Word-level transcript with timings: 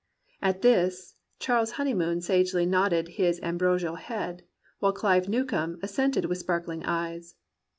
At 0.41 0.63
this 0.63 1.13
Charles 1.37 1.73
Honeyman 1.73 2.21
sagely 2.21 2.65
nodded 2.65 3.07
his 3.07 3.39
ambrosial 3.43 3.97
head, 3.97 4.41
while 4.79 4.93
Clive 4.93 5.29
Newcome 5.29 5.77
assented 5.83 6.25
with 6.25 6.39
sparkling 6.39 6.83
eyes. 6.83 7.35